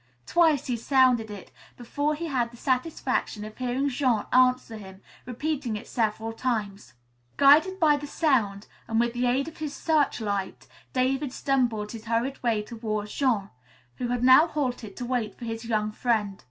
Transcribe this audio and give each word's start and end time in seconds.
Twice 0.25 0.65
he 0.65 0.77
sounded 0.77 1.29
it, 1.29 1.51
before 1.77 2.15
he 2.15 2.25
had 2.25 2.49
the 2.49 2.57
satisfaction 2.57 3.45
of 3.45 3.55
hearing 3.55 3.87
Jean 3.87 4.25
answer 4.33 4.75
him, 4.75 4.99
repeating 5.27 5.75
it 5.75 5.87
several 5.87 6.33
times. 6.33 6.93
Guided 7.37 7.79
by 7.79 7.97
the 7.97 8.07
sound, 8.07 8.65
and 8.87 8.99
with 8.99 9.13
the 9.13 9.27
aid 9.27 9.47
of 9.47 9.57
his 9.57 9.75
searchlight, 9.75 10.67
David 10.91 11.31
stumbled 11.31 11.91
his 11.91 12.05
hurried 12.05 12.41
way 12.41 12.63
toward 12.63 13.09
Jean, 13.09 13.51
who 13.97 14.07
had 14.07 14.23
now 14.23 14.47
halted 14.47 14.97
to 14.97 15.05
wait 15.05 15.37
for 15.37 15.45
his 15.45 15.65
young 15.65 15.91
friend. 15.91 16.39